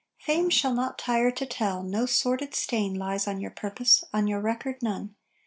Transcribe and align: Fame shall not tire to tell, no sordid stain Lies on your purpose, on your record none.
Fame 0.17 0.49
shall 0.49 0.73
not 0.73 0.97
tire 0.97 1.29
to 1.29 1.45
tell, 1.45 1.83
no 1.83 2.07
sordid 2.07 2.55
stain 2.55 2.95
Lies 2.95 3.27
on 3.27 3.39
your 3.39 3.51
purpose, 3.51 4.03
on 4.11 4.25
your 4.25 4.39
record 4.41 4.81
none. 4.81 5.13